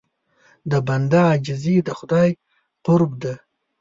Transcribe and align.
د 0.71 0.73
بنده 0.87 1.19
عاجزي 1.29 1.77
د 1.83 1.89
خدای 1.99 2.29
قرب 2.85 3.11
ده. 3.23 3.33